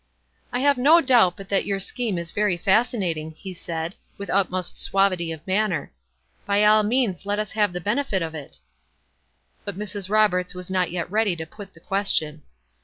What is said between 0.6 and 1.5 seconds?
have no doubt but